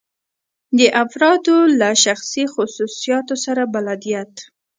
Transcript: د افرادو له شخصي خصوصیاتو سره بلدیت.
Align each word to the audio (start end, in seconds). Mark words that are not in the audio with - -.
د 0.77 0.79
افرادو 1.03 1.57
له 1.79 1.89
شخصي 2.03 2.43
خصوصیاتو 2.53 3.35
سره 3.45 3.61
بلدیت. 3.73 4.33